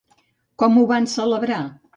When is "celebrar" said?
1.15-1.63